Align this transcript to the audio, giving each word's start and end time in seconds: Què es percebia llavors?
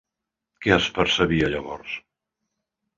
Què 0.63 0.73
es 0.77 0.89
percebia 0.97 1.53
llavors? 1.57 1.95